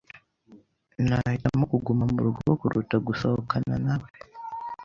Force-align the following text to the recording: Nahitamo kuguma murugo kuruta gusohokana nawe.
Nahitamo 1.07 1.63
kuguma 1.71 2.03
murugo 2.13 2.49
kuruta 2.61 2.95
gusohokana 3.07 3.75
nawe. 3.85 4.09